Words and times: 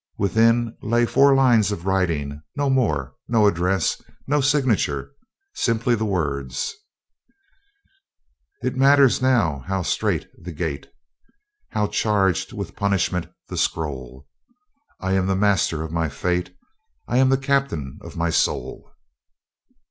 Within 0.17 0.75
lay 0.81 1.05
four 1.05 1.35
lines 1.35 1.71
of 1.71 1.85
writing 1.85 2.41
no 2.57 2.71
more 2.71 3.13
no 3.27 3.45
address, 3.45 4.01
no 4.25 4.41
signature; 4.41 5.11
simply 5.53 5.93
the 5.93 6.05
words: 6.07 6.73
_"It 8.63 8.75
matters 8.75 9.21
now 9.21 9.59
how 9.67 9.83
strait 9.83 10.25
the 10.41 10.53
gate, 10.53 10.87
How 11.69 11.85
charged 11.85 12.51
with 12.51 12.75
punishment 12.75 13.27
the 13.49 13.59
scroll; 13.59 14.27
I 14.99 15.13
am 15.13 15.27
the 15.27 15.35
master 15.35 15.83
of 15.83 15.91
my 15.91 16.09
fate, 16.09 16.57
I 17.07 17.17
am 17.19 17.29
the 17.29 17.37
captain 17.37 17.99
of 18.01 18.17
my 18.17 18.31
soul." 18.31 18.89